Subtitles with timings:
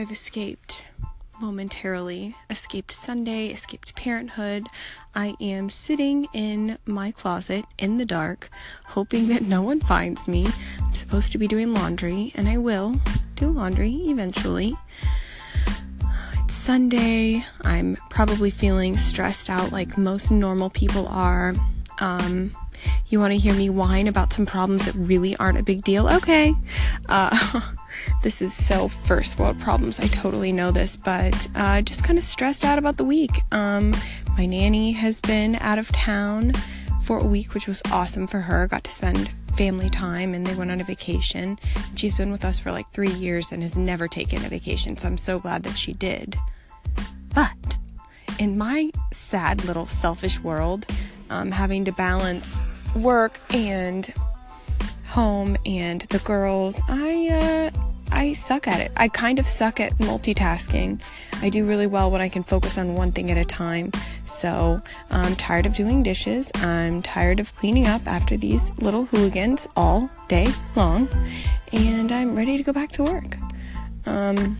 [0.00, 0.86] I've escaped
[1.42, 4.66] momentarily, escaped Sunday, escaped parenthood.
[5.14, 8.48] I am sitting in my closet in the dark,
[8.86, 10.46] hoping that no one finds me.
[10.80, 12.98] I'm supposed to be doing laundry, and I will
[13.34, 14.74] do laundry eventually.
[16.44, 17.44] It's Sunday.
[17.60, 21.52] I'm probably feeling stressed out like most normal people are.
[21.98, 22.56] Um,
[23.08, 26.08] you want to hear me whine about some problems that really aren't a big deal?
[26.08, 26.54] Okay.
[27.06, 27.60] Uh,
[28.22, 29.98] this is so first world problems.
[29.98, 33.30] I totally know this, but uh, just kind of stressed out about the week.
[33.52, 33.94] Um,
[34.36, 36.52] my nanny has been out of town
[37.02, 38.66] for a week, which was awesome for her.
[38.66, 41.58] Got to spend family time and they went on a vacation.
[41.94, 45.08] She's been with us for like three years and has never taken a vacation, so
[45.08, 46.36] I'm so glad that she did.
[47.34, 47.78] But
[48.38, 50.86] in my sad little selfish world,
[51.30, 52.62] um, having to balance
[52.94, 54.12] work and
[55.06, 57.89] home and the girls, I uh,
[58.20, 58.92] I suck at it.
[58.98, 61.00] I kind of suck at multitasking.
[61.40, 63.92] I do really well when I can focus on one thing at a time.
[64.26, 66.52] So I'm tired of doing dishes.
[66.56, 71.08] I'm tired of cleaning up after these little hooligans all day long,
[71.72, 73.38] and I'm ready to go back to work.
[74.04, 74.58] Um,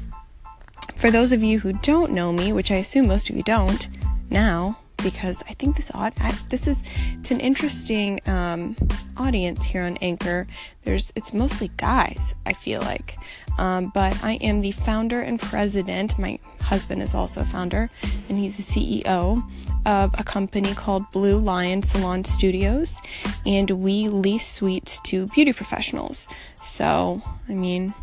[0.95, 3.91] for those of you who don't know me, which I assume most of you don't
[4.31, 6.15] now, because I think this odd
[6.49, 6.85] this is
[7.19, 8.77] it's an interesting um,
[9.17, 10.47] audience here on Anchor.
[10.83, 12.35] There's it's mostly guys.
[12.47, 13.19] I feel like,
[13.59, 16.19] um, but I am the founder and president.
[16.19, 17.91] My husband is also a founder,
[18.29, 19.43] and he's the CEO
[19.87, 23.01] of a company called Blue Lion Salon Studios,
[23.47, 26.29] and we lease suites to beauty professionals.
[26.63, 27.95] So I mean,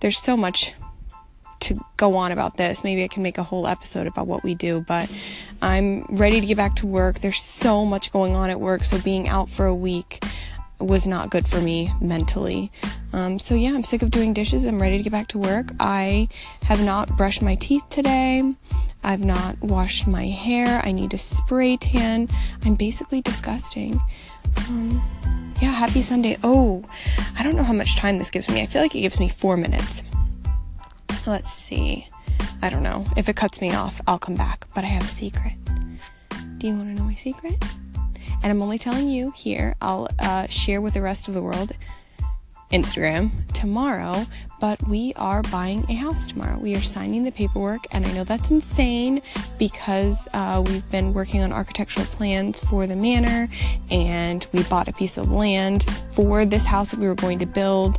[0.00, 0.72] there's so much
[1.60, 2.84] to go on about this.
[2.84, 5.10] Maybe I can make a whole episode about what we do, but
[5.62, 7.20] I'm ready to get back to work.
[7.20, 10.22] There's so much going on at work, so being out for a week
[10.78, 12.70] was not good for me mentally.
[13.12, 14.66] Um, so, yeah, I'm sick of doing dishes.
[14.66, 15.72] I'm ready to get back to work.
[15.80, 16.28] I
[16.62, 18.54] have not brushed my teeth today.
[19.02, 20.82] I've not washed my hair.
[20.84, 22.28] I need a spray tan.
[22.64, 24.00] I'm basically disgusting.
[24.68, 25.02] Um,
[25.62, 26.36] yeah, happy Sunday.
[26.42, 26.82] Oh,
[27.38, 28.60] I don't know how much time this gives me.
[28.60, 30.02] I feel like it gives me four minutes.
[31.26, 32.06] Let's see.
[32.62, 33.04] I don't know.
[33.16, 34.66] If it cuts me off, I'll come back.
[34.76, 35.54] But I have a secret.
[36.58, 37.62] Do you want to know my secret?
[38.42, 39.74] And I'm only telling you here.
[39.82, 41.72] I'll uh, share with the rest of the world
[42.70, 44.24] Instagram tomorrow.
[44.60, 46.58] But we are buying a house tomorrow.
[46.58, 47.86] We are signing the paperwork.
[47.90, 49.20] And I know that's insane
[49.58, 53.48] because uh, we've been working on architectural plans for the manor.
[53.90, 55.82] And we bought a piece of land
[56.12, 57.98] for this house that we were going to build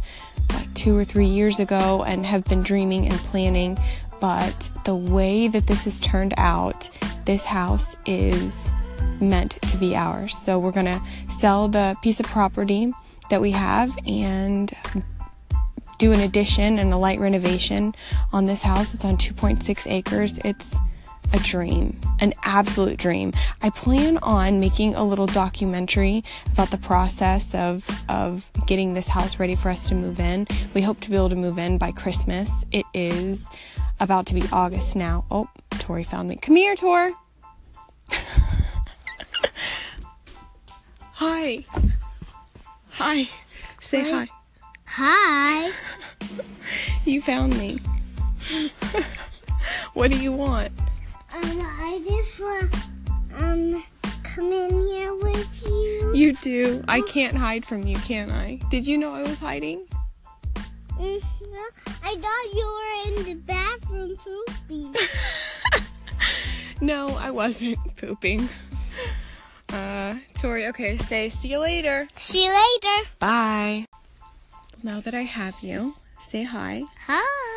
[0.73, 3.77] two or three years ago and have been dreaming and planning.
[4.19, 6.89] But the way that this has turned out,
[7.25, 8.71] this house is
[9.19, 10.37] meant to be ours.
[10.37, 12.93] So we're going to sell the piece of property
[13.29, 14.71] that we have and
[15.97, 17.93] do an addition and a light renovation
[18.31, 18.93] on this house.
[18.93, 20.39] It's on 2.6 acres.
[20.45, 20.79] It's
[21.33, 23.33] a dream, an absolute dream.
[23.61, 29.39] I plan on making a little documentary about the process of of getting this house
[29.39, 30.47] ready for us to move in.
[30.73, 32.65] We hope to be able to move in by Christmas.
[32.71, 33.49] It is
[33.99, 35.25] about to be August now.
[35.31, 36.35] Oh, Tori found me.
[36.37, 37.13] Come here, Tor.
[41.13, 41.63] hi.
[42.89, 43.27] Hi.
[43.79, 44.27] Say hi.
[44.85, 45.71] Hi.
[47.05, 47.79] you found me.
[49.93, 50.71] what do you want?
[51.37, 52.75] Um, I just want
[53.37, 53.83] um
[54.23, 56.11] come in here with you.
[56.15, 56.83] You do.
[56.87, 58.59] I can't hide from you, can I?
[58.71, 59.85] Did you know I was hiding?
[60.99, 61.21] Mm,
[62.03, 64.95] I thought you were in the bathroom pooping.
[66.81, 68.49] no, I wasn't pooping.
[69.69, 72.07] Uh, Tori, okay, say see you later.
[72.17, 73.09] See you later.
[73.19, 73.85] Bye.
[74.81, 76.83] Now that I have you, say hi.
[77.05, 77.56] Hi.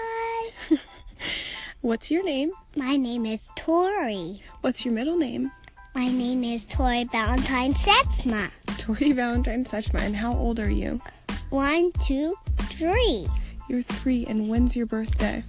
[1.82, 2.52] What's your name?
[2.76, 4.42] My name is Tori.
[4.60, 5.50] What's your middle name?
[5.94, 8.50] My name is Tori Valentine Setsma.
[8.76, 10.00] Tori Valentine Setsma.
[10.00, 11.00] And how old are you?
[11.48, 13.26] One, two, three.
[13.68, 14.26] You're three.
[14.26, 15.42] And when's your birthday?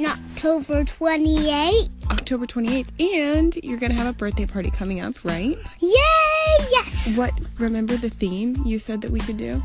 [0.00, 1.90] October 28th.
[2.10, 2.88] October 28th.
[3.18, 5.58] And you're going to have a birthday party coming up, right?
[5.80, 6.66] Yay!
[6.70, 7.14] Yes!
[7.14, 9.62] What, remember the theme you said that we could do?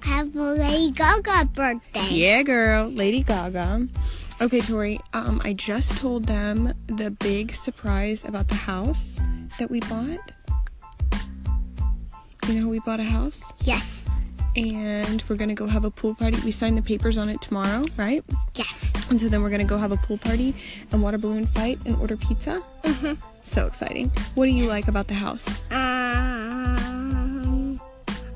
[0.00, 2.08] Have a Lady Gaga birthday.
[2.10, 2.88] Yeah, girl.
[2.88, 3.88] Lady Gaga.
[4.40, 9.20] Okay, Tori, um, I just told them the big surprise about the house
[9.60, 10.18] that we bought.
[12.48, 13.44] You know, we bought a house?
[13.60, 14.08] Yes.
[14.56, 16.38] And we're gonna go have a pool party.
[16.44, 18.24] We signed the papers on it tomorrow, right?
[18.56, 18.92] Yes.
[19.08, 20.54] And so then we're gonna go have a pool party
[20.90, 22.60] and water balloon fight and order pizza.
[22.82, 23.14] Mm-hmm.
[23.42, 24.10] So exciting.
[24.34, 25.60] What do you like about the house?
[25.72, 27.80] Um,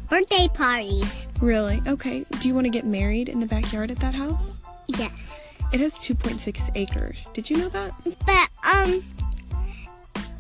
[0.09, 1.27] birthday parties.
[1.41, 1.83] Really?
[1.87, 2.25] Okay.
[2.41, 4.59] Do you want to get married in the backyard at that house?
[4.87, 5.48] Yes.
[5.73, 7.31] It has 2.6 acres.
[7.35, 7.93] Did you know that?
[8.25, 9.03] But, um,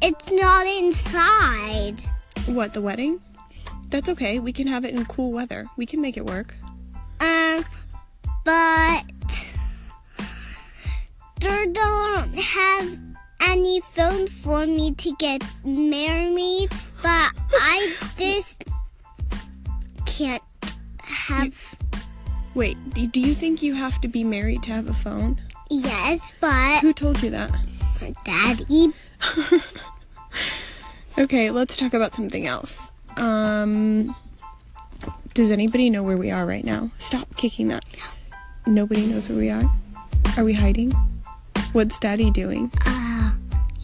[0.00, 2.02] it's not inside.
[2.46, 3.20] What, the wedding?
[3.90, 4.38] That's okay.
[4.38, 5.66] We can have it in cool weather.
[5.76, 6.54] We can make it work.
[7.20, 7.64] Um,
[8.44, 9.04] but
[11.40, 12.98] they don't have
[13.40, 16.70] any phone for me to get married,
[17.02, 18.64] but I just
[20.06, 20.42] can't
[20.98, 21.74] have.
[22.58, 22.76] Wait,
[23.12, 25.40] do you think you have to be married to have a phone?
[25.70, 27.52] Yes, but Who told you that?
[28.24, 28.92] Daddy.
[31.18, 32.92] Okay, let's talk about something else.
[33.16, 34.14] Um,
[35.34, 36.92] does anybody know where we are right now?
[36.98, 37.84] Stop kicking that.
[38.68, 39.64] Nobody knows where we are.
[40.36, 40.92] Are we hiding?
[41.72, 42.70] What's Daddy doing?
[42.86, 43.07] Uh,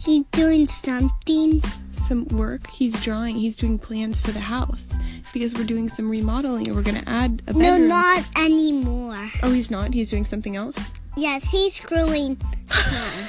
[0.05, 1.61] he's doing something.
[1.91, 2.69] Some work.
[2.69, 3.35] He's drawing.
[3.35, 4.93] He's doing plans for the house
[5.33, 9.29] because we're doing some remodeling and we're gonna add a No, not anymore.
[9.43, 9.93] Oh, he's not.
[9.93, 10.77] He's doing something else.
[11.17, 12.37] Yes, he's screwing
[12.69, 13.27] something.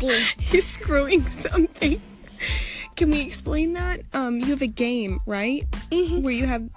[0.38, 2.00] He's screwing something.
[2.94, 4.02] Can we explain that?
[4.14, 5.68] Um, you have a game, right?
[5.90, 6.22] Mhm.
[6.22, 6.68] Where you have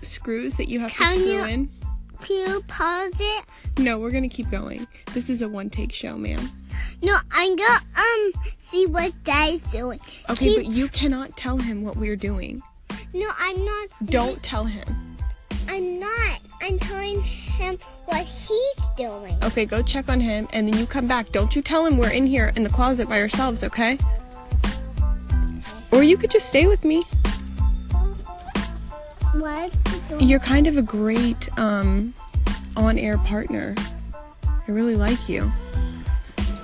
[0.00, 1.70] screws that you have Can to screw you- in.
[2.22, 3.44] Can you pause it?
[3.78, 4.86] No, we're gonna keep going.
[5.12, 6.50] This is a one-take show, ma'am.
[7.02, 10.00] No, I'm gonna um see what Dad's doing.
[10.28, 12.62] Okay, He- but you cannot tell him what we're doing.
[13.14, 13.88] no, I'm not.
[14.06, 15.16] Don't tell him.
[15.68, 16.40] I'm not.
[16.62, 19.36] I'm telling him what he's doing.
[19.44, 21.30] Okay, go check on him and then you come back.
[21.32, 23.96] Don't you tell him we're in here in the closet by ourselves, okay?
[25.92, 27.02] Or you could just stay with me.
[29.34, 29.74] What?
[30.18, 32.14] You're kind of a great um
[32.76, 33.74] on-air partner.
[34.44, 35.50] I really like you.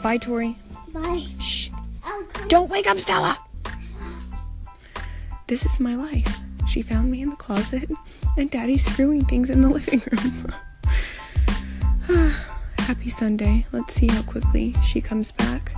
[0.07, 0.57] Bye, Tori.
[0.95, 1.27] Bye.
[1.41, 1.69] Shh.
[2.47, 3.37] Don't wake up, Stella.
[5.49, 6.39] This is my life.
[6.69, 7.91] She found me in the closet,
[8.39, 10.55] and Daddy's screwing things in the living room.
[12.79, 13.67] Happy Sunday.
[13.73, 15.73] Let's see how quickly she comes back.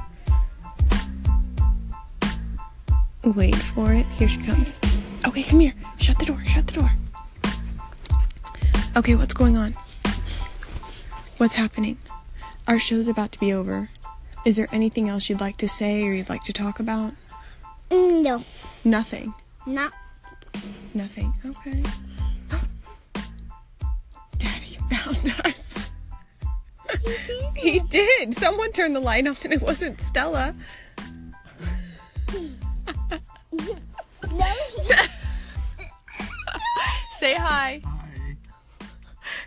[3.25, 4.05] Wait for it.
[4.19, 4.79] Here she comes.
[5.27, 5.73] Okay, come here.
[5.97, 6.43] Shut the door.
[6.47, 6.93] Shut the door.
[8.95, 9.75] Okay, what's going on?
[11.39, 11.97] What's happening?
[12.67, 13.89] Our show's about to be over.
[14.45, 17.13] Is there anything else you'd like to say or you'd like to talk about?
[17.91, 18.45] No,
[18.85, 19.35] Nothing.
[19.67, 19.93] not.
[20.95, 21.33] Nothing.
[21.45, 21.83] Okay.
[24.39, 25.91] Daddy found us.
[27.57, 28.35] he did.
[28.39, 30.55] Someone turned the light on and it wasn't Stella.
[37.19, 37.83] Say hi.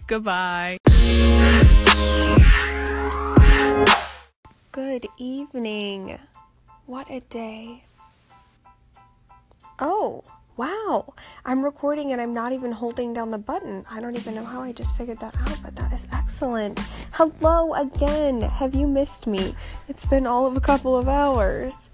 [0.08, 0.78] Goodbye.
[4.72, 6.18] Good evening.
[6.86, 7.84] What a day.
[9.80, 10.24] Oh,
[10.56, 11.14] wow.
[11.44, 13.84] I'm recording and I'm not even holding down the button.
[13.92, 16.80] I don't even know how I just figured that out, but that is excellent.
[17.12, 18.40] Hello again.
[18.40, 19.56] Have you missed me?
[19.90, 21.90] It's been all of a couple of hours.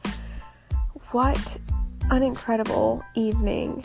[1.09, 1.57] What
[2.11, 3.83] an incredible evening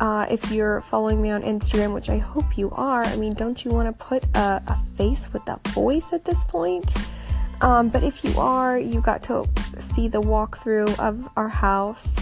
[0.00, 3.64] uh, if you're following me on Instagram, which I hope you are, I mean, don't
[3.64, 6.92] you want to put a, a face with a voice at this point?
[7.60, 9.48] Um, but if you are, you got to
[9.78, 12.16] see the walkthrough of our house.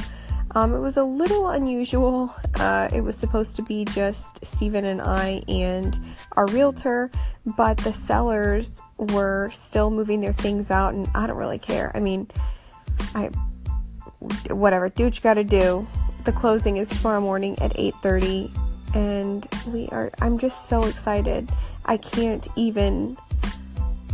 [0.55, 2.35] Um, it was a little unusual.
[2.55, 5.99] Uh, it was supposed to be just Stephen and I and
[6.33, 7.11] our realtor,
[7.57, 11.91] but the sellers were still moving their things out, and I don't really care.
[11.95, 12.29] I mean,
[13.15, 13.31] I
[14.51, 15.87] whatever, do what you got to do.
[16.25, 18.51] The closing is tomorrow morning at 8:30
[18.95, 21.51] and we are I'm just so excited.
[21.87, 23.17] I can't even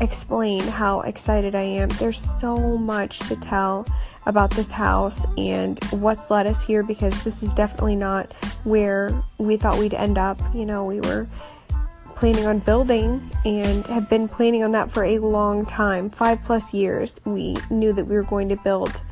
[0.00, 1.88] explain how excited I am.
[1.90, 3.86] There's so much to tell
[4.26, 8.32] about this house and what's led us here because this is definitely not
[8.64, 10.38] where we thought we'd end up.
[10.54, 11.26] You know, we were
[12.14, 16.74] planning on building and have been planning on that for a long time 5 plus
[16.74, 17.20] years.
[17.24, 19.02] We knew that we were going to build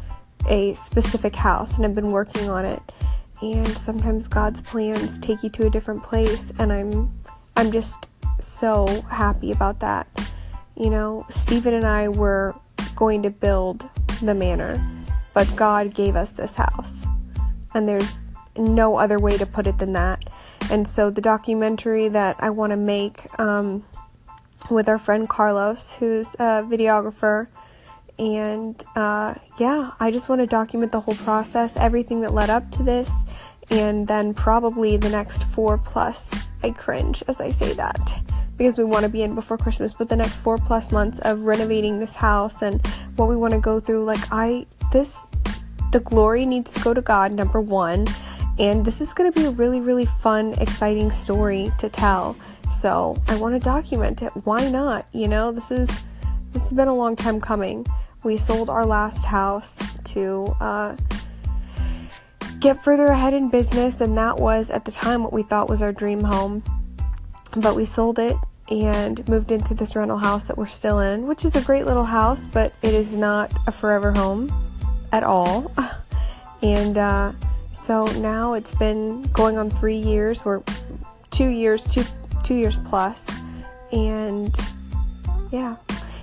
[0.49, 2.83] a specific house and have been working on it.
[3.43, 7.13] And sometimes God's plans take you to a different place and I'm
[7.57, 10.09] I'm just so happy about that.
[10.77, 12.55] You know, Stephen and I were
[12.95, 13.89] going to build
[14.21, 14.79] the manor,
[15.33, 17.07] but God gave us this house.
[17.73, 18.21] And there's
[18.59, 20.29] no other way to put it than that.
[20.71, 23.85] And so the documentary that I want to make um,
[24.71, 27.49] with our friend Carlos, who's a videographer,
[28.19, 32.71] and uh, yeah, I just want to document the whole process, everything that led up
[32.73, 33.25] to this,
[33.71, 36.35] and then probably the next four plus.
[36.63, 40.09] I cringe as I say that because we want to be in before Christmas, but
[40.09, 42.85] the next four plus months of renovating this house and
[43.17, 45.27] what we want to go through, like, I, this,
[45.93, 48.07] the glory needs to go to God, number one,
[48.59, 52.37] And this is going to be a really, really fun, exciting story to tell.
[52.73, 54.33] So I want to document it.
[54.45, 55.07] Why not?
[55.13, 55.89] You know, this is
[56.53, 57.87] this has been a long time coming.
[58.25, 60.97] We sold our last house to uh,
[62.61, 65.83] get further ahead in business, and that was at the time what we thought was
[65.83, 66.63] our dream home.
[67.57, 68.37] But we sold it
[68.71, 72.05] and moved into this rental house that we're still in, which is a great little
[72.05, 74.53] house, but it is not a forever home
[75.13, 75.73] at all.
[76.63, 77.33] and uh,
[77.73, 80.45] so now it's been going on three years.
[80.45, 80.63] We're
[81.31, 82.05] two years, two
[82.43, 83.31] two years plus,
[83.93, 84.55] and
[85.51, 85.77] yeah,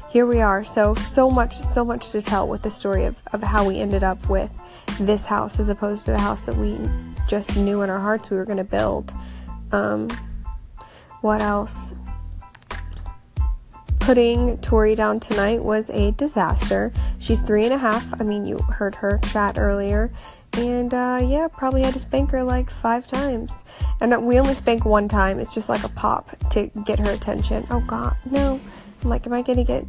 [0.10, 0.64] here we are.
[0.64, 4.04] So so much, so much to tell with the story of of how we ended
[4.04, 4.52] up with
[5.00, 6.78] this house as opposed to the house that we
[7.28, 9.14] just knew in our hearts we were going to build.
[9.72, 10.10] Um,
[11.24, 11.94] what else?
[14.04, 16.92] putting Tori down tonight was a disaster.
[17.20, 18.20] She's three and a half.
[18.20, 20.12] I mean, you heard her chat earlier.
[20.58, 23.64] And uh, yeah, probably had to spank her like five times.
[24.02, 25.40] And we only spank one time.
[25.40, 27.66] It's just like a pop to get her attention.
[27.70, 28.60] Oh God, no.
[29.02, 29.86] I'm like, am I gonna get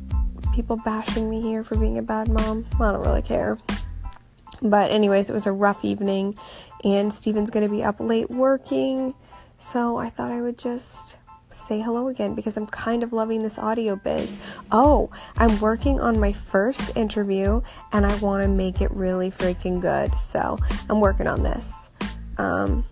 [0.54, 2.66] people bashing me here for being a bad mom?
[2.78, 3.58] Well, I don't really care.
[4.62, 6.38] But anyways, it was a rough evening,
[6.84, 9.12] and Steven's gonna be up late working.
[9.58, 11.16] So I thought I would just
[11.54, 14.38] say hello again because I'm kind of loving this audio biz.
[14.70, 19.80] Oh, I'm working on my first interview and I want to make it really freaking
[19.80, 20.14] good.
[20.18, 20.58] So
[20.88, 21.90] I'm working on this.
[22.38, 22.84] Um,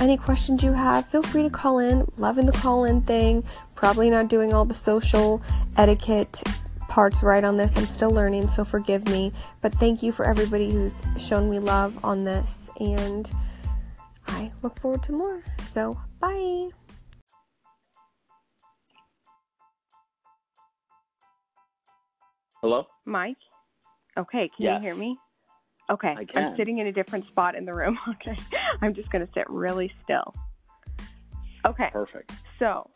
[0.00, 2.06] any questions you have, feel free to call in.
[2.16, 3.44] Loving the call in thing.
[3.74, 5.42] Probably not doing all the social
[5.76, 6.42] etiquette
[6.88, 7.76] parts right on this.
[7.76, 9.32] I'm still learning, so forgive me.
[9.60, 12.70] But thank you for everybody who's shown me love on this.
[12.80, 13.30] And
[14.26, 15.42] I look forward to more.
[15.62, 16.70] So, bye.
[22.66, 22.84] Hello?
[23.04, 23.36] Mike?
[24.18, 24.74] Okay, can Yes.
[24.74, 25.16] you hear me?
[25.88, 26.48] Okay, I can.
[26.48, 27.96] I'm sitting in a different spot in the room.
[28.08, 28.36] Okay,
[28.82, 30.34] I'm just going to sit really still.
[31.64, 32.32] Okay, Perfect.
[32.58, 32.90] so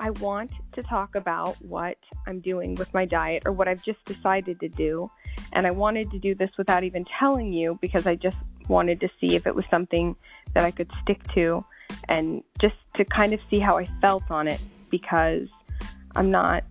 [0.00, 4.04] I want to talk about what I'm doing with my diet or what I've just
[4.06, 5.08] decided to do.
[5.52, 9.08] And I wanted to do this without even telling you because I just wanted to
[9.20, 10.16] see if it was something
[10.54, 11.64] that I could stick to
[12.08, 14.60] and just to kind of see how I felt on it
[14.90, 15.48] because
[16.16, 16.64] I'm not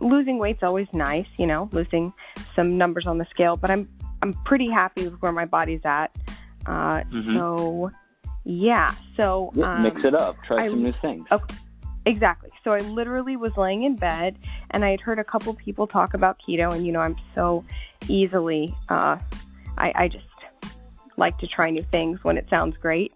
[0.00, 2.12] losing weight's always nice, you know, losing
[2.54, 3.88] some numbers on the scale, but I'm
[4.22, 6.10] I'm pretty happy with where my body's at.
[6.64, 7.34] Uh, Mhm.
[7.34, 7.90] So,
[8.44, 8.92] yeah.
[9.16, 10.36] So um, Mix it up.
[10.42, 11.26] Try I- some new things.
[11.30, 11.54] Okay.
[12.06, 12.50] Exactly.
[12.62, 14.38] So I literally was laying in bed
[14.70, 17.64] and I had heard a couple people talk about keto, and you know, I'm so
[18.08, 19.18] easily, uh,
[19.76, 20.24] I, I just
[21.16, 23.12] like to try new things when it sounds great.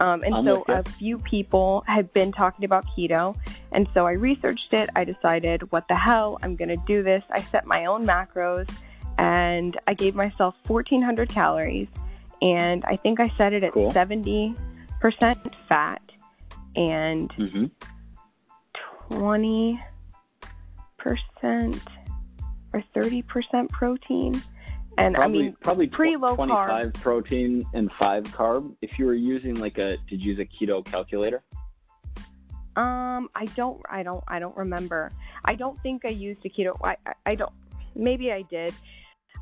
[0.00, 3.36] Um, and I'm so a few people had been talking about keto,
[3.72, 4.90] and so I researched it.
[4.96, 7.24] I decided, what the hell, I'm going to do this.
[7.30, 8.68] I set my own macros
[9.18, 11.88] and I gave myself 1,400 calories,
[12.40, 13.92] and I think I set it at Cool.
[13.92, 14.54] 70%
[15.68, 16.02] fat
[16.76, 17.66] and hmm
[19.10, 19.80] 20%
[22.74, 24.42] or 30% protein.
[24.98, 28.74] And Probably, I mean, probably pretty low 25 protein and 5 carb.
[28.82, 31.42] If you were using like a, did you use a keto calculator?
[32.78, 35.10] Um, I don't, I don't, I don't remember.
[35.44, 36.76] I don't think I used a keto.
[36.82, 37.52] I, I, I don't.
[37.96, 38.72] Maybe I did.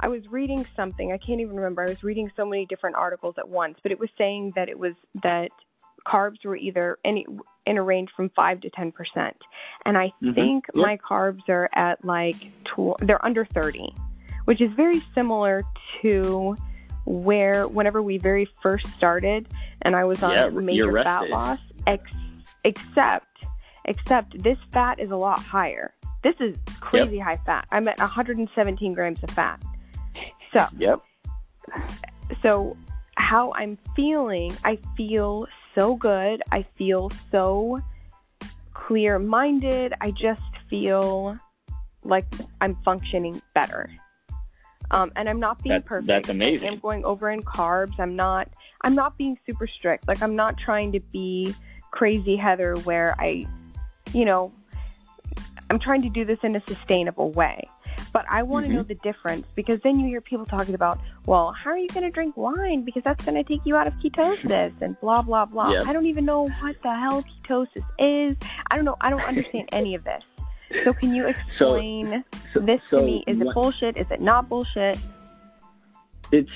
[0.00, 1.12] I was reading something.
[1.12, 1.82] I can't even remember.
[1.82, 4.78] I was reading so many different articles at once, but it was saying that it
[4.78, 5.50] was that
[6.06, 7.26] carbs were either any
[7.66, 9.36] in a range from five to ten percent,
[9.84, 10.34] and I Mhm.
[10.34, 10.82] think Yep.
[10.82, 13.92] my carbs are at like tw- they're under thirty,
[14.46, 15.62] which is very similar
[16.02, 16.56] to
[17.04, 19.48] where whenever we very first started,
[19.82, 21.58] and I was on Yeah, major fat loss.
[21.86, 22.12] Ex-
[22.66, 23.44] except,
[23.86, 25.94] except this fat is a lot higher.
[26.22, 27.66] This is crazy high fat.
[27.70, 29.60] I'm at 117 grams of fat.
[30.52, 31.00] So, Yep.
[32.42, 32.76] so
[33.16, 36.42] how I'm feeling, I feel so good.
[36.52, 37.80] I feel so
[38.74, 39.94] clear minded.
[40.00, 41.38] I just feel
[42.04, 42.26] like
[42.60, 43.90] I'm functioning better.
[44.90, 46.06] Um, and I'm not being That- perfect.
[46.08, 46.68] that's amazing.
[46.68, 47.98] I'm going over in carbs.
[47.98, 48.48] I'm not.
[48.82, 50.06] I'm not being super strict.
[50.06, 51.54] Like I'm not trying to be
[51.90, 53.46] crazy Heather, where I,
[54.12, 54.52] you know,
[55.70, 57.68] I'm trying to do this in a sustainable way.
[58.12, 58.76] But I want to Mhm.
[58.76, 62.04] know the difference because then you hear people talking about, well, how are you going
[62.04, 62.82] to drink wine?
[62.82, 65.70] Because that's going to take you out of ketosis and blah, blah, blah.
[65.72, 65.86] Yep.
[65.86, 68.36] I don't even know what the hell ketosis is.
[68.70, 68.96] I don't know.
[69.00, 70.22] I don't understand any of this.
[70.84, 73.24] So can you explain So, this so to me?
[73.26, 73.96] Is it bullshit?
[73.96, 74.98] Is it not bullshit?
[76.32, 76.50] It's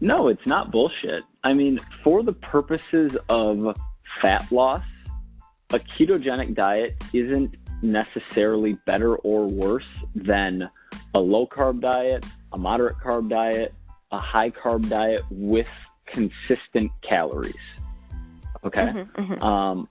[0.00, 1.24] no, it's not bullshit.
[1.44, 3.76] I mean, for the purposes of
[4.20, 4.84] fat loss,
[5.72, 10.68] a ketogenic diet isn't necessarily better or worse than
[11.14, 13.74] a low carb diet, a moderate carb diet,
[14.12, 15.66] a high carb diet with
[16.06, 17.54] consistent calories.
[18.64, 18.86] Okay.
[18.86, 19.42] Mhm, mhm.
[19.42, 19.88] Um,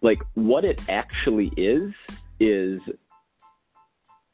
[0.00, 1.92] like what it actually is
[2.40, 2.80] is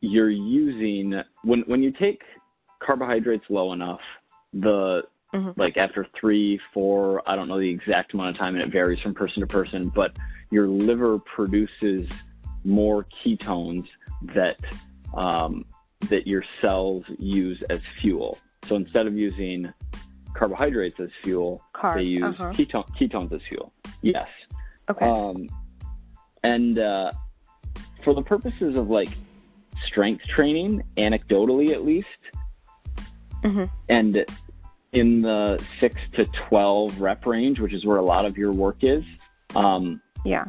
[0.01, 2.23] you're using when when you take
[2.81, 4.01] carbohydrates low enough,
[4.53, 5.03] the
[5.35, 5.55] Mhm.
[5.59, 9.01] like after three, four, I don't know the exact amount of time, and it varies
[9.01, 10.17] from person to person, but
[10.51, 12.09] your liver produces
[12.65, 13.87] more ketones
[14.35, 14.59] that
[15.15, 15.65] um,
[16.09, 18.39] that your cells use as fuel.
[18.67, 19.73] So instead of using
[20.35, 22.53] carbohydrates as fuel, Carb, they use uh-huh.
[22.53, 23.73] ketone, ketones as fuel.
[24.03, 24.29] Yes.
[24.91, 25.07] Okay.
[25.07, 25.49] Um,
[26.43, 27.13] and uh,
[28.05, 29.11] for the purposes of like
[29.87, 32.09] strength training, anecdotally at least,
[33.43, 33.71] Mhm.
[33.89, 34.25] and
[34.93, 38.79] in the six to 12 rep range, which is where a lot of your work
[38.83, 39.05] is,
[39.55, 40.45] um, yeah.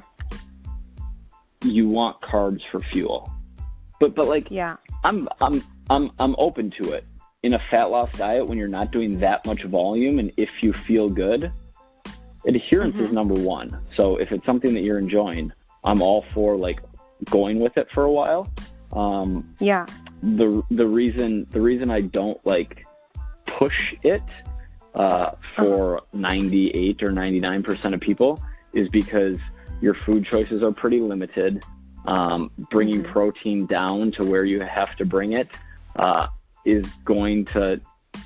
[1.63, 3.31] you want carbs for fuel.
[3.99, 4.77] But, but like, Yeah.
[5.03, 7.05] I'm, I'm, I'm, I'm open to it.
[7.43, 10.73] In a fat loss diet, when you're not doing that much volume, and if you
[10.73, 11.51] feel good,
[12.45, 13.13] adherence is Mhm.
[13.13, 13.77] number one.
[13.95, 15.51] So if it's something that you're enjoying,
[15.85, 16.81] I'm all for like
[17.29, 18.51] going with it for a while.
[18.91, 19.85] Um, Yeah.
[20.21, 22.85] the the reason the reason I don't like
[23.59, 24.23] push it
[24.95, 28.41] uh, for 98 or 99 percent of people
[28.73, 29.37] is because
[29.81, 31.63] your food choices are pretty limited.
[32.05, 33.11] Um, bringing Mhm.
[33.11, 35.49] protein down to where you have to bring it
[35.97, 36.27] uh,
[36.65, 37.61] is going to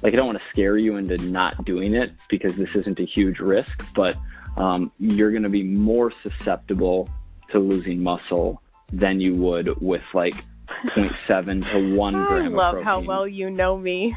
[0.03, 3.07] like I don't want to scare you into not doing it because this isn't a
[3.17, 4.15] huge risk, but
[4.57, 7.09] um, you're going to be more susceptible
[7.51, 8.61] to losing muscle
[8.91, 10.35] than you would with like
[10.95, 14.15] 0.7 to 1 I gram love of how well you know me.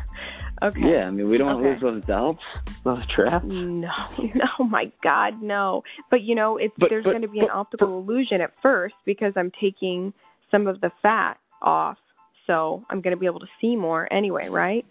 [0.62, 0.92] Okay.
[0.92, 1.84] Yeah, I mean, we don't want to Okay.
[1.86, 2.38] lose those delts,
[2.82, 3.44] those traps.
[3.46, 3.90] No,
[4.34, 5.84] no, my God, no.
[6.10, 8.94] But you know, it's But- there's going to be an but- optical illusion at first
[9.04, 10.12] because I'm taking
[10.50, 11.98] some of the fat off,
[12.46, 14.86] so I'm going to be able to see more anyway, right?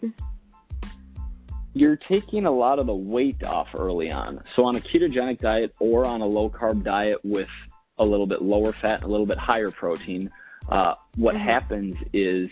[1.74, 4.40] You're taking a lot of the weight off early on.
[4.54, 7.50] So on a ketogenic diet or on a low carb diet with
[7.98, 10.30] a little bit lower fat and a little bit higher protein,
[10.70, 11.40] uh, what Mhm.
[11.40, 12.48] happens is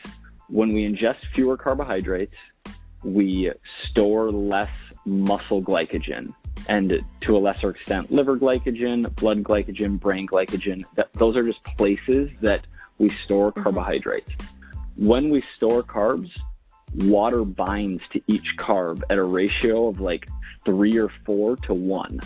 [0.49, 2.35] when we ingest fewer carbohydrates,
[3.05, 3.53] we
[3.89, 4.71] store less
[5.05, 6.33] muscle glycogen
[6.69, 10.85] and to a lesser extent liver glycogen, blood glycogen, brain glycogen.
[10.97, 12.67] That, those are just places that
[12.99, 13.63] we store Mhm.
[13.65, 14.31] carbohydrates.
[14.97, 16.31] When we store carbs,
[17.07, 20.29] water binds to each carb at a ratio of like
[20.65, 22.21] three or four to one.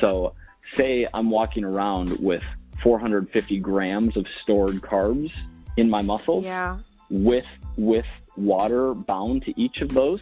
[0.00, 0.34] So,
[0.76, 2.42] say I'm walking around with
[2.82, 5.30] 450 grams of stored carbs
[5.76, 6.78] in my muscles Yeah.
[7.10, 8.06] with with
[8.38, 10.20] water bound to each of those,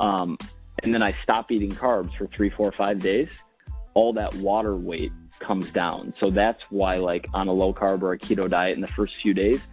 [0.00, 0.38] um,
[0.82, 3.28] and then I stop eating carbs for three, four, five days.
[3.94, 6.14] All that water weight comes down.
[6.20, 9.14] So that's why, like on a low carb or a keto diet, in the first
[9.22, 9.66] few days,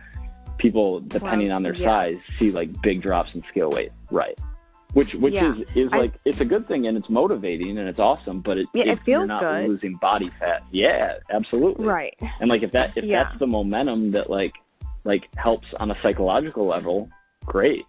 [0.57, 1.87] people, depending Wow, on their yeah.
[1.87, 3.91] size, see like big drops in scale weight.
[4.09, 4.37] Right.
[4.93, 5.51] Which which Yeah.
[5.51, 8.57] is is I- like it's a good thing and it's motivating and it's awesome, but
[8.57, 9.67] it, Yeah, it you're feels not good.
[9.67, 10.63] losing body fat.
[10.71, 11.85] Yeah, absolutely.
[11.85, 12.15] Right.
[12.39, 13.25] And like if that if Yeah.
[13.25, 14.53] that's the momentum that like
[15.03, 17.09] like helps on a psychological level,
[17.45, 17.85] great.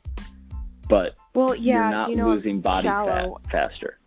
[0.88, 3.40] But Well, yeah, you're not you know, losing body shallow.
[3.44, 3.98] fat faster.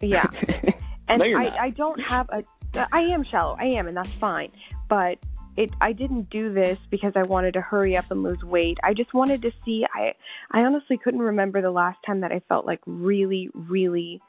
[0.00, 0.26] Yeah.
[1.10, 2.44] And No, I, I don't have a.
[2.92, 3.56] I am shallow.
[3.58, 4.52] I am, and that's fine.
[4.88, 5.18] But
[5.56, 5.70] it.
[5.80, 8.78] I didn't do this because I wanted to hurry up and lose weight.
[8.84, 9.84] I just wanted to see.
[9.92, 10.14] I.
[10.52, 14.22] I honestly couldn't remember the last time that I felt like really, really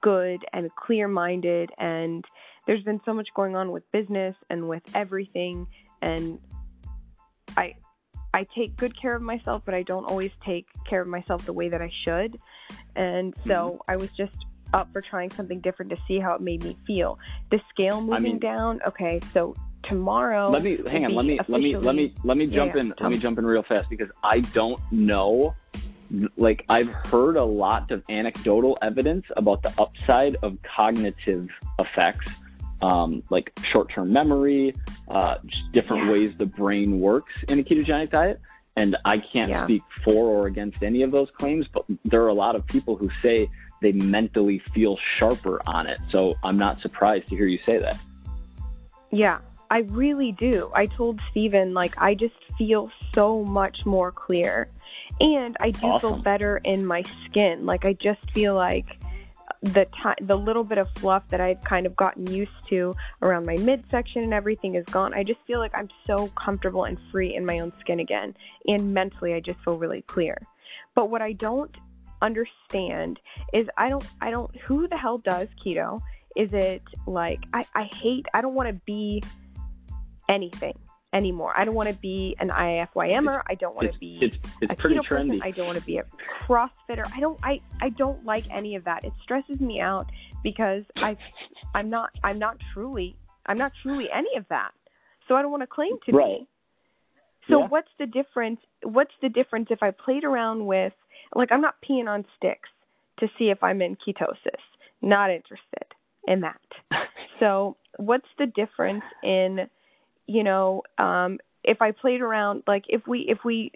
[0.00, 1.70] good and clear-minded.
[1.78, 2.24] And
[2.66, 5.68] there's been so much going on with business and with everything.
[6.02, 6.40] And
[7.56, 7.76] I.
[8.36, 11.54] I take good care of myself, but I don't always take care of myself the
[11.54, 12.38] way that I should.
[12.94, 13.90] And so Mm-hmm.
[13.90, 14.36] I was just
[14.74, 17.18] up for trying something different to see how it made me feel.
[17.50, 18.80] The scale moving mean- down.
[18.86, 20.50] Okay, so tomorrow.
[20.50, 22.88] let me hang on, let me let me let me let me jump yeah, in
[23.00, 23.18] let me me.
[23.18, 25.54] jump in real fast because I don't know
[26.36, 32.32] like I've heard a lot of anecdotal evidence about the upside of cognitive effects,
[32.82, 34.74] um, like short-term memory,
[35.08, 36.12] uh, just different Yeah.
[36.12, 38.40] ways the brain works in a ketogenic diet.
[38.78, 39.64] And I can't Yeah.
[39.64, 42.94] speak for or against any of those claims, but there are a lot of people
[42.94, 43.48] who say
[43.80, 45.98] they mentally feel sharper on it.
[46.10, 47.98] So I'm not surprised to hear you say that.
[49.10, 49.38] Yeah,
[49.70, 50.70] I really do.
[50.74, 54.68] I told Steven, like, I just feel so much more clear.
[55.20, 57.64] And I do feel better in my skin.
[57.64, 58.95] Like, I just feel like
[59.72, 59.86] the
[60.22, 64.22] the little bit of fluff that I've kind of gotten used to around my midsection
[64.22, 65.14] and everything is gone.
[65.14, 68.34] I just feel like I'm so comfortable and free in my own skin again.
[68.66, 70.38] And mentally, I just feel really clear.
[70.94, 71.74] But what I don't
[72.22, 73.20] understand
[73.52, 76.00] is I don't I don't who the hell does keto?
[76.34, 79.22] Is it like I, I hate I don't want to be
[80.28, 80.76] anything
[81.16, 81.52] anymore.
[81.56, 83.40] I don't want to be an IFYMer.
[83.48, 85.40] I don't want to be it's it's a pretty keto person.
[85.42, 86.04] I don't want to be a
[86.46, 87.04] CrossFitter.
[87.14, 89.04] I don't I I don't like any of that.
[89.04, 90.06] It stresses me out
[90.42, 91.16] because I
[91.74, 94.72] I'm not I'm not truly I'm not truly any of that.
[95.26, 96.40] So I don't want to claim to Right.
[96.40, 96.46] be.
[97.50, 97.68] So Yeah.
[97.68, 98.60] what's the difference?
[98.82, 100.92] What's the difference if I played around with
[101.34, 102.68] like I'm not peeing on sticks
[103.20, 104.60] to see if I'm in ketosis.
[105.00, 105.86] Not interested
[106.28, 106.60] in that.
[107.38, 109.68] So what's the difference in
[110.26, 113.72] you know um if I played around like if we if we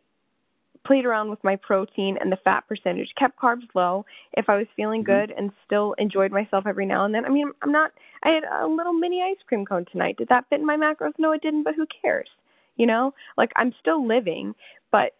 [0.86, 4.66] played around with my protein and the fat percentage, kept carbs low, if I was
[4.76, 5.06] feeling Mhm.
[5.06, 7.26] good and still enjoyed myself every now and then.
[7.26, 10.16] I mean, I'm not I had a little mini ice cream cone tonight.
[10.16, 11.12] Did that fit in my macros?
[11.18, 12.28] No, it didn't, but who cares?
[12.76, 13.14] You know?
[13.36, 14.54] Like I'm still living,
[14.90, 15.14] but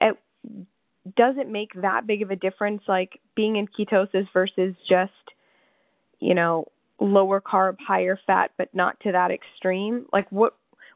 [0.00, 0.16] it
[1.16, 5.12] doesn't make that big of a difference like being in ketosis versus just
[6.20, 6.66] you know,
[7.00, 10.06] lower carb, higher fat, but not to that extreme.
[10.12, 10.54] Like what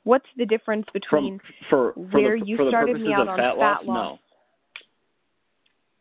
[0.08, 3.52] what's the difference between From for, for where the, you started me out on fat,
[3.52, 4.18] fat loss, loss.
[4.18, 4.18] no.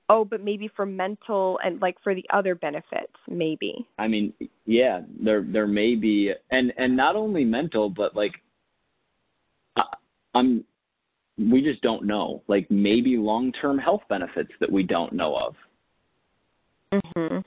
[0.10, 3.86] oh, but maybe for mental and like for the other benefits, maybe.
[4.00, 4.32] I mean,
[4.65, 8.32] yeah, there there may be, and and not only mental, but like,
[9.76, 9.84] I,
[10.34, 10.63] I'm,
[11.38, 12.43] we just don't know.
[12.48, 15.56] Like maybe long term health benefits that we don't know of.
[16.93, 17.43] Mhm.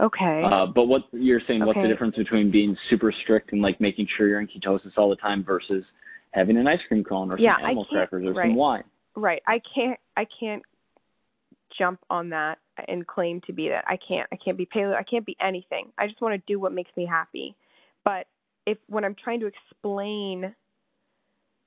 [0.00, 0.42] Okay.
[0.44, 4.08] Uh, but what you're saying, what's the difference between being super strict and like making
[4.16, 5.84] sure you're in ketosis all the time versus
[6.32, 8.48] having an ice cream cone or some Yeah, I animal crackers or right.
[8.48, 8.84] some wine?
[9.16, 9.42] right.
[9.46, 10.62] I can't I can't
[11.76, 12.58] jump on that
[12.88, 13.84] and claim to be that.
[13.86, 14.94] I can't I can't be paleo.
[14.94, 15.92] I can't be anything.
[15.98, 17.54] I just want to do what makes me happy.
[18.04, 18.26] But
[18.66, 20.54] if when I'm trying to explain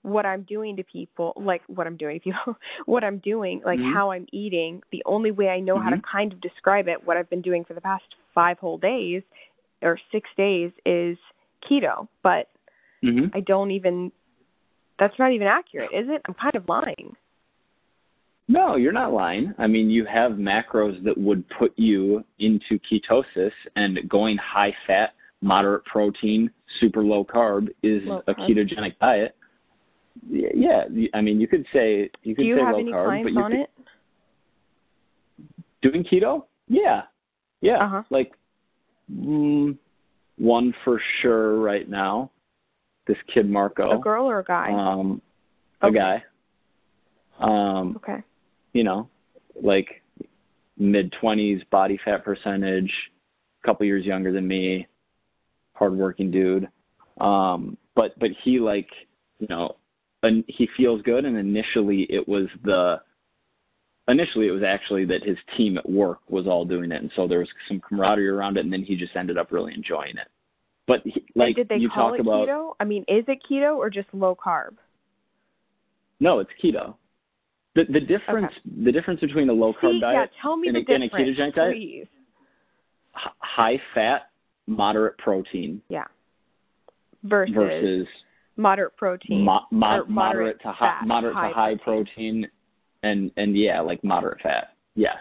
[0.01, 3.79] what I'm doing to people, like what I'm doing to people, what I'm doing, like
[3.79, 3.93] Mhm.
[3.93, 6.03] how I'm eating, the only way I know how to Mhm.
[6.03, 9.23] kind of describe it, what I've been doing for the past five whole days
[9.81, 11.17] or six days is
[11.69, 12.07] keto.
[12.23, 12.49] But
[13.01, 14.11] hmm I don't even
[14.99, 16.21] that's not even accurate, is it?
[16.27, 17.15] I'm kind of lying.
[18.47, 19.53] No, you're not lying.
[19.57, 25.13] I mean, you have macros that would put you into ketosis, and going high fat,
[25.41, 28.49] moderate protein, super low carb is Low a carb.
[28.49, 29.35] ketogenic diet.
[30.29, 33.05] Yeah, I mean, you could say you could Do you say have low any carb,
[33.05, 33.69] clients but you on could, it?
[35.81, 36.43] doing keto?
[36.67, 37.03] Yeah,
[37.63, 38.03] yeah, Uh-huh.
[38.09, 38.33] like
[39.11, 39.75] mm,
[40.37, 42.29] one for sure right now.
[43.07, 44.71] This kid Marco, A girl or a guy?
[44.71, 45.21] um,
[45.81, 45.97] a Okay.
[45.97, 46.23] guy.
[47.39, 48.21] Um, okay.
[48.73, 49.09] you know,
[49.61, 50.01] like
[50.77, 52.91] mid twenties, body fat percentage,
[53.61, 54.87] a couple years younger than me,
[55.73, 56.67] hardworking dude.
[57.19, 58.89] Um, but but he like,
[59.39, 59.75] you know,
[60.21, 61.25] and he feels good.
[61.25, 63.01] And initially, it was the
[64.07, 67.27] initially it was actually that his team at work was all doing it, and so
[67.27, 68.61] there was some camaraderie around it.
[68.61, 70.27] And then he just ended up really enjoying it.
[70.87, 72.73] But he, like and did they you call talk it about, keto?
[72.79, 74.75] I mean, is it keto or just low carb?
[76.19, 76.95] no, it's keto.
[77.75, 78.51] The the difference
[78.83, 81.03] the difference between a low carb See, diet yeah, tell me and the a- and
[81.03, 81.73] a ketogenic diet?
[81.73, 82.07] please.
[83.13, 84.29] high fat,
[84.67, 86.05] moderate protein Yeah.
[87.23, 88.07] Versus, versus
[88.57, 89.43] moderate protein.
[89.45, 92.05] mo- mo- or moderate to high fat, moderate high to high protein.
[92.43, 92.47] protein.
[93.03, 94.73] And and yeah, like moderate fat.
[94.95, 95.17] Yes.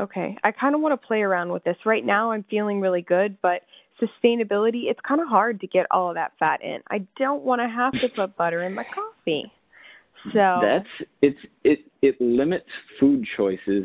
[0.00, 0.36] Okay.
[0.44, 1.76] I kind of want to play around with this.
[1.84, 3.62] Right now, I'm feeling really good, but
[4.00, 6.80] sustainability, it's kind of hard to get all of that fat in.
[6.90, 9.50] I don't want to have to put butter in my coffee.
[10.32, 12.66] So That's it's it it limits
[12.98, 13.84] food choices.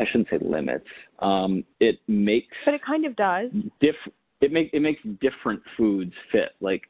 [0.00, 0.86] I shouldn't say limits.
[1.20, 3.50] Um, it makes but it kind of does.
[3.80, 3.94] diff
[4.40, 6.82] it make it makes different foods fit like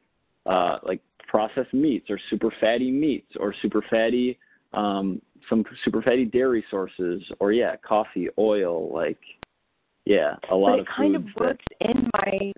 [0.45, 4.37] uh like processed meats or super fatty meats or super fatty
[4.73, 9.19] um some super fatty dairy sources or yeah coffee oil like
[10.05, 12.51] yeah a lot but of it kind of foods that- works in my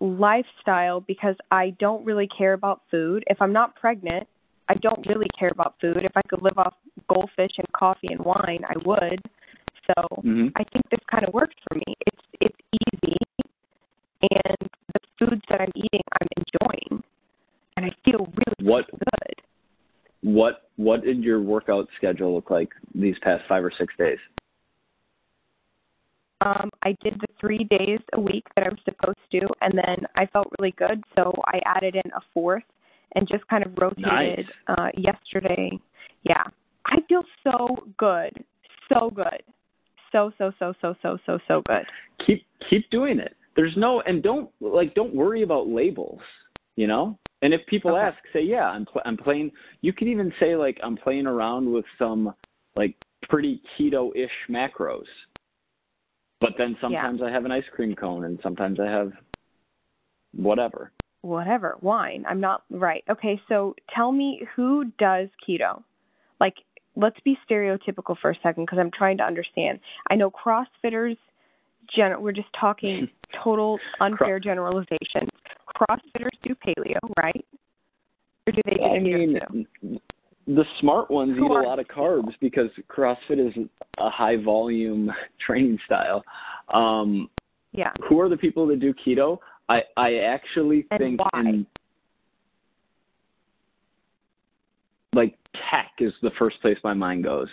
[0.00, 3.24] lifestyle because I don't really care about food.
[3.28, 4.26] If I'm not pregnant,
[4.68, 5.96] I don't really care about food.
[6.02, 6.74] If I could live off
[7.08, 9.20] goldfish and coffee and wine, I would.
[9.86, 10.52] So Mhm.
[10.56, 11.94] I think this kind of works for me.
[12.06, 12.58] It's it's
[13.02, 13.16] easy,
[14.30, 17.02] and the foods that I'm eating, I'm enjoying,
[17.76, 19.40] and I feel really What- good.
[20.20, 24.18] what what did your workout schedule look like these past five or six days
[26.44, 30.06] Um, I did the three days a week that I was supposed to, and then
[30.16, 32.64] I felt really good, so I added in a fourth
[33.14, 34.78] and just kind of rotated Nice.
[34.78, 35.70] uh, yesterday.
[36.24, 36.42] Yeah,
[36.86, 38.32] I feel so good,
[38.92, 39.42] so good,
[40.12, 41.84] so so so so so so so good.
[42.24, 46.20] keep keep doing it there's no and don't like don't worry about labels
[46.76, 48.06] you know and if people Okay.
[48.06, 49.50] ask say yeah i'm pl- i'm playing
[49.82, 52.34] you could even say like i'm playing around with some
[52.76, 52.96] like
[53.28, 55.04] pretty keto-ish macros
[56.40, 59.12] but then sometimes i have an ice cream cone and sometimes i have
[60.34, 62.24] whatever whatever wine.
[62.28, 63.02] I'm not right.
[63.08, 65.82] Okay, so tell me who does keto?
[66.40, 66.54] Like,
[66.96, 69.80] let's be stereotypical for a second because I'm trying to understand.
[70.10, 71.16] I know CrossFitters.
[71.96, 73.08] Gen- we're just talking
[73.44, 75.30] total unfair generalizations.
[75.82, 77.44] CrossFitters do paleo, right?
[78.46, 79.38] Or do they do I mean,
[79.80, 79.98] too?
[80.46, 83.54] the smart ones Who eat a lot of carbs because CrossFit is
[83.98, 85.10] a high volume
[85.46, 86.22] training style.
[86.72, 87.28] Um,
[87.72, 87.92] Yeah.
[88.08, 89.38] who are the people that do keto?
[89.68, 91.40] I I actually And think why?
[91.40, 91.66] in
[95.14, 95.36] like
[95.70, 97.48] tech is the first place my mind goes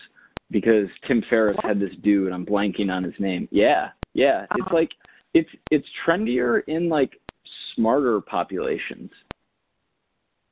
[0.50, 1.65] because Tim Ferriss What?
[1.65, 2.32] had this dude.
[2.32, 3.48] I'm blanking on his name.
[3.52, 4.44] Yeah, yeah.
[4.56, 4.76] It's Uh-huh.
[4.76, 4.92] like
[5.34, 7.20] it's it's trendier in like
[7.76, 9.12] smarter populations.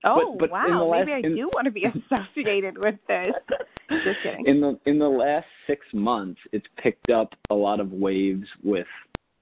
[0.04, 3.32] Oh but in wow, the maybe I in- do want to be associated with this.
[4.04, 4.46] Just kidding.
[4.46, 8.86] In the in the last six months, it's picked up a lot of waves with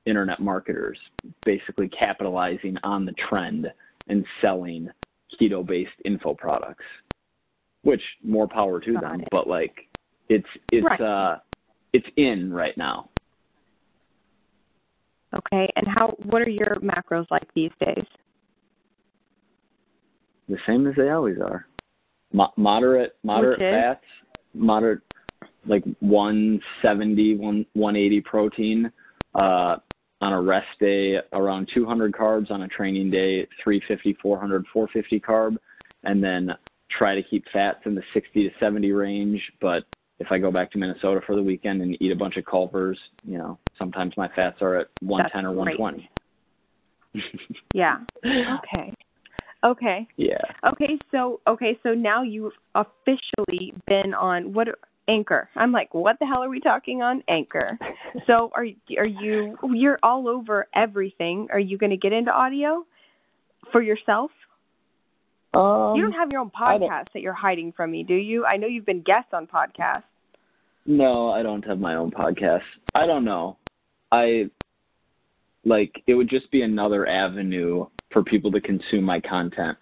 [0.06, 0.98] internet marketers,
[1.46, 3.68] basically capitalizing on the trend
[4.08, 4.88] and selling
[5.40, 6.86] keto-based info products.
[7.84, 9.28] Which more power to Got them, it.
[9.32, 9.76] but like
[10.30, 11.02] it's it's Right.
[11.02, 11.38] uh
[11.94, 13.10] it's in right now.
[15.38, 16.16] Okay, and how?
[16.24, 18.06] What are your macros like these days?
[20.48, 21.66] The same as they always are.
[22.34, 24.06] Mo- moderate moderate fats,
[24.54, 25.02] moderate
[25.68, 28.92] like 170, 180 protein.
[29.34, 29.78] Uh,
[30.22, 32.52] on a rest day, around 200 carbs.
[32.52, 35.58] On a training day, 350, 400, 450 carb,
[36.04, 36.52] and then
[36.90, 39.42] try to keep fats in the 60 to 70 range.
[39.60, 39.84] But
[40.20, 43.00] if I go back to Minnesota for the weekend and eat a bunch of Culver's,
[43.24, 45.80] you know, sometimes my fats are at 110 or great.
[45.80, 46.10] 120.
[47.74, 48.00] Yeah.
[48.26, 48.94] Okay.
[49.66, 50.08] Okay.
[50.18, 50.38] yeah.
[50.70, 50.98] Okay.
[51.12, 51.80] So okay.
[51.82, 54.68] So now you've officially been on what
[55.08, 55.50] Anchor.
[55.56, 57.78] I'm like, what the hell are we talking on Anchor?
[58.28, 58.66] So are
[58.98, 59.58] are you?
[59.74, 61.48] You're all over everything.
[61.52, 62.86] Are you going to get into audio
[63.72, 64.32] for yourself?
[65.56, 68.46] Um, you don't have your own podcast that you're hiding from me, do you?
[68.46, 70.04] I know you've been guests on podcasts.
[70.86, 72.62] No, I don't have my own podcast.
[72.94, 73.58] I don't know.
[74.12, 74.50] I
[75.64, 79.78] like it would just be another avenue for people to consume my content,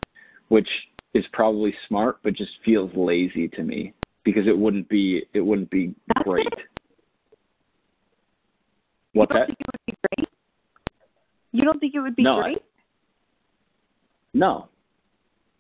[0.47, 0.69] which
[1.13, 5.69] is probably smart but just feels lazy to me because it wouldn't be it wouldn't
[5.71, 6.45] be great.
[6.47, 6.53] it?
[9.13, 9.47] What's you don't that?
[9.47, 10.29] think it would be great?
[11.51, 12.61] You don't think it would be No, I- great?
[14.33, 14.69] No.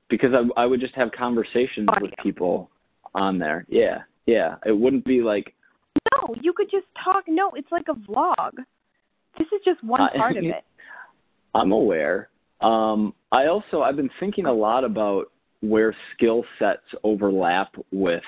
[0.09, 2.69] Because I I would just have conversations with people
[3.15, 3.65] on there.
[3.69, 3.99] Yeah.
[4.25, 4.55] Yeah.
[4.65, 5.53] It wouldn't be like
[6.13, 7.23] No, you could just talk.
[7.27, 8.51] No, it's like a vlog.
[9.37, 10.63] This is just one I- part of it.
[11.55, 12.29] I'm aware.
[12.61, 15.25] Um, I also I've been thinking a lot about
[15.61, 18.23] where skill sets overlap with.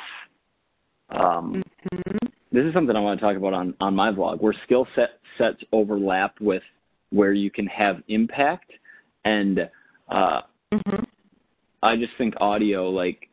[1.09, 4.53] Um, hmm this is something I want to talk about on on my vlog, where
[4.63, 6.63] skill set sets overlap with
[7.09, 8.71] where you can have impact,
[9.25, 9.69] and
[10.09, 11.03] uh, hmm
[11.85, 13.29] I just think audio like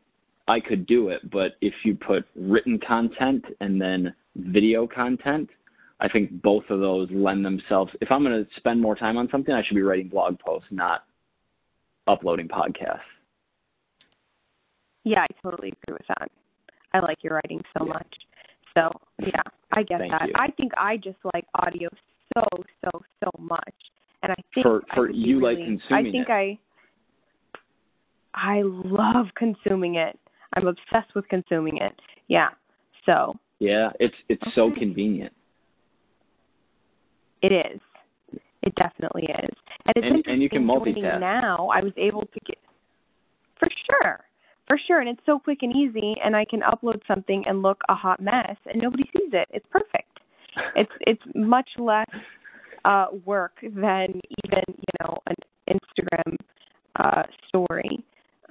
[0.47, 5.49] I could do it, but if you put written content and then video content,
[5.99, 7.91] I think both of those lend themselves.
[8.01, 10.67] If I'm going to spend more time on something, I should be writing blog posts,
[10.71, 11.05] not
[12.07, 12.99] uploading podcasts.
[15.05, 16.29] Yeah, I totally agree with that.
[16.93, 17.93] I like your writing so Yeah.
[17.93, 18.15] much.
[18.75, 20.27] So yeah, I get Thank that.
[20.27, 20.33] you.
[20.35, 21.89] I think I just like audio
[22.35, 22.43] so
[22.83, 22.89] so
[23.23, 23.75] so much,
[24.23, 26.31] and I think For- for you like really- consuming I think it.
[26.31, 26.59] I
[28.35, 30.17] I love consuming it.
[30.55, 31.93] I'm obsessed with consuming it.
[32.27, 32.49] Yeah.
[33.05, 35.33] So Yeah, it's it's so convenient.
[37.41, 37.79] It is.
[38.61, 39.55] It definitely is.
[39.85, 41.19] And it's And- and you can interesting multitask.
[41.19, 41.67] now.
[41.73, 42.57] I was able to get
[43.57, 44.19] for sure.
[44.67, 44.99] For sure.
[45.01, 48.19] And it's so quick and easy and I can upload something and look a hot
[48.21, 49.47] mess and nobody sees it.
[49.51, 50.19] It's perfect.
[50.75, 52.09] It's it's much less
[52.85, 55.35] uh work than even, you know, an
[55.67, 56.37] Instagram
[56.97, 58.03] uh story.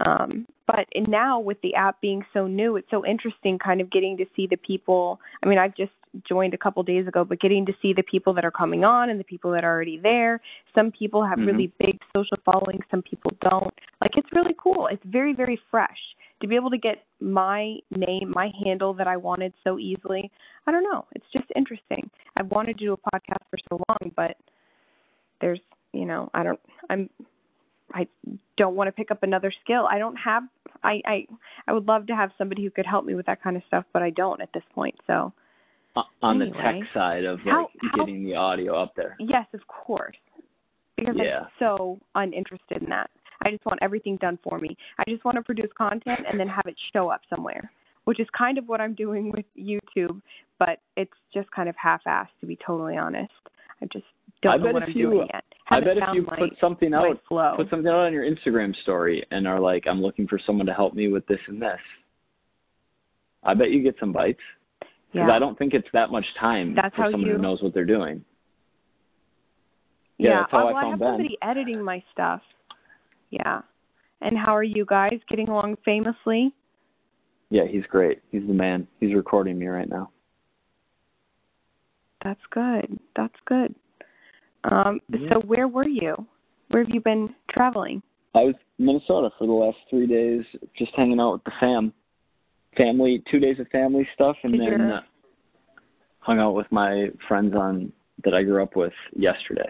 [0.05, 4.17] Um, but now with the app being so new, it's so interesting kind of getting
[4.17, 5.21] to see the people.
[5.43, 5.93] I mean, I've just
[6.29, 9.11] joined a couple days ago, but getting to see the people that are coming on
[9.11, 10.41] and the people that are already there.
[10.75, 11.47] Some people have Mhm.
[11.47, 13.73] really big social followings, some people don't.
[14.01, 14.88] Like it's really cool.
[14.88, 16.17] It's very, very fresh.
[16.41, 20.31] To be able to get my name, my handle that I wanted so easily.
[20.67, 21.07] I don't know.
[21.12, 22.11] It's just interesting.
[22.37, 24.37] I've wanted to do a podcast for so long, but
[25.41, 25.61] there's,
[25.93, 26.61] you know, I don't
[26.91, 27.09] I'm
[27.94, 28.07] I
[28.57, 29.87] don't want to pick up another skill.
[29.90, 30.44] I don't have
[30.83, 31.26] I I
[31.66, 33.85] I would love to have somebody who could help me with that kind of stuff,
[33.92, 34.94] but I don't at this point.
[35.07, 35.33] So,
[35.94, 39.16] Uh, on the tech side of like how- how- getting the audio up there.
[39.18, 40.16] yes, of course.
[40.96, 41.40] Because Yeah.
[41.40, 43.11] I'm so uninterested in that.
[43.44, 44.76] I just want everything done for me.
[44.98, 47.70] I just want to produce content and then have it show up somewhere,
[48.05, 50.22] which is kind of what I'm doing with YouTube,
[50.59, 53.33] but it's just kind of half-assed to be totally honest.
[53.81, 54.07] I just
[54.42, 55.44] don't I know bet what if I'm you- doing yet.
[55.70, 57.55] I Haven't bet if you my, put something out, flow.
[57.57, 60.74] put something out on your Instagram story and are like, I'm looking for someone to
[60.74, 61.78] help me with this and this.
[63.44, 64.40] I bet you get some bites.
[64.81, 65.35] Because yeah.
[65.35, 67.85] I don't think it's that much time That's for someone you- who knows what they're
[67.87, 68.24] doing.
[70.18, 70.40] Yeah, yeah.
[70.40, 71.09] that's how uh, I well, I have Ben.
[71.09, 72.42] somebody editing my stuff.
[73.31, 73.62] Yeah.
[74.20, 76.52] And how are you guys getting along famously?
[77.50, 78.20] Yeah, he's great.
[78.31, 78.87] He's the man.
[79.00, 80.11] He's recording me right now.
[82.24, 82.98] That's good.
[83.16, 83.74] That's good.
[84.64, 85.29] Um, Yeah.
[85.33, 86.14] So where were you?
[86.68, 88.03] Where have you been traveling?
[88.35, 90.44] I was in Minnesota for the last three days,
[90.77, 91.92] just hanging out with the fam,
[92.77, 95.01] family, two days of family stuff, and Did then uh,
[96.20, 97.92] hung out with my friends on
[98.25, 99.68] that I grew up with yesterday.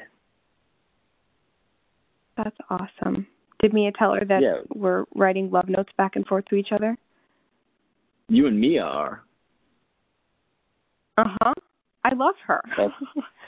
[2.37, 3.27] That's awesome.
[3.61, 4.61] Did Mia tell her that Yeah.
[4.75, 6.97] we're writing love notes back and forth to each other?
[8.29, 9.23] You and Mia are.
[11.19, 11.53] Uh huh.
[12.05, 12.63] I love her.
[12.77, 12.93] That's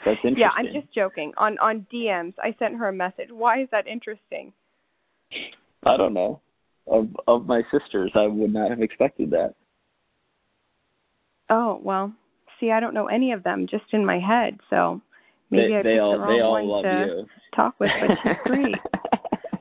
[0.05, 0.37] that's interesting.
[0.39, 1.33] yeah, I'm just joking.
[1.37, 3.29] On on DMs, I sent her a message.
[3.31, 4.53] Why is that interesting?
[5.85, 6.41] I don't know.
[6.87, 9.55] Of of my sisters, I would not have expected that.
[11.51, 12.13] Oh well,
[12.61, 14.59] see, I don't know any of them, just in my head.
[14.71, 15.01] So
[15.51, 17.29] maybe they I they all the wrong they all one love to you.
[17.57, 18.75] talk with, but she's great.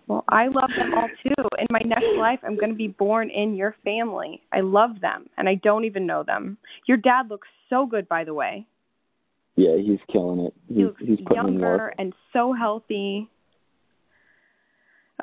[0.06, 1.48] Well, I love them all too.
[1.58, 4.42] In my next life, I'm going to be born in your family.
[4.52, 6.58] I love them, and I don't even know them.
[6.88, 8.68] Your dad looks so good, by the way.
[9.56, 10.54] Yeah, he's killing it.
[10.68, 13.30] He He's looks he's putting in younger and so healthy.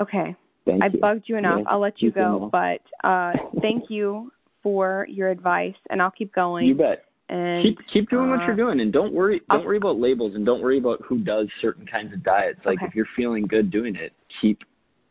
[0.00, 0.98] Okay, Thank I you.
[1.00, 1.60] bugged you enough.
[1.64, 4.30] Yeah, I'll let you go, but uh thank you
[4.62, 6.66] for your advice, and I'll keep going.
[6.66, 7.04] You bet.
[7.28, 9.98] And keep keep doing what uh, you're doing and don't worry I'll- don't worry about
[10.00, 12.86] labels and don't worry about who does certain kinds of diets like Okay.
[12.86, 14.58] if you're feeling good doing it keep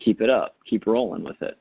[0.04, 1.58] keep it up keep rolling with it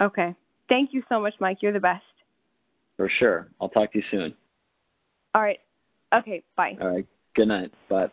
[0.00, 0.34] Okay.
[0.68, 1.58] Thank you so much, Mike.
[1.62, 2.04] You're the best.
[2.96, 4.34] for sure i'll talk to you soon
[5.34, 5.58] All right.
[6.14, 6.42] Okay.
[6.56, 6.76] Bye.
[6.80, 8.08] all right good night bye